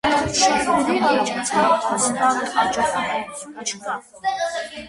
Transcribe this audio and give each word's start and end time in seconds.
Ախտանշանների 0.09 1.01
առաջացման 1.09 1.85
հստակ 2.39 2.57
հաջորդականություն 2.57 3.69
չկա։ 3.69 4.01